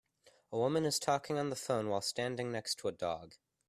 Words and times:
A 0.51 0.57
woman 0.57 0.83
is 0.83 0.97
talking 0.97 1.37
on 1.37 1.51
the 1.51 1.55
phone 1.55 1.87
while 1.87 2.01
standing 2.01 2.51
next 2.51 2.79
to 2.79 2.87
a 2.87 2.91
dog. 2.91 3.35